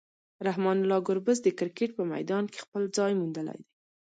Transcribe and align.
رحمان 0.47 0.77
الله 0.81 0.99
ګربز 1.07 1.37
د 1.43 1.47
کرکټ 1.59 1.89
په 1.97 2.03
میدان 2.13 2.43
کې 2.51 2.59
خپل 2.65 2.81
ځای 2.97 3.11
موندلی 3.19 3.57
دی. 3.63 3.69